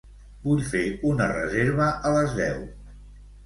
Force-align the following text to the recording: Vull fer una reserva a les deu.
Vull 0.47 0.63
fer 0.69 0.81
una 1.11 1.29
reserva 1.33 1.93
a 2.13 2.17
les 2.19 2.37
deu. 2.43 2.69